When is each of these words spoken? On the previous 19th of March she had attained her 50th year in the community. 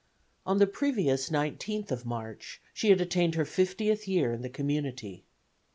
On 0.47 0.57
the 0.57 0.65
previous 0.65 1.29
19th 1.29 1.91
of 1.91 2.07
March 2.07 2.59
she 2.73 2.89
had 2.89 3.01
attained 3.01 3.35
her 3.35 3.45
50th 3.45 4.07
year 4.07 4.33
in 4.33 4.41
the 4.41 4.49
community. 4.49 5.25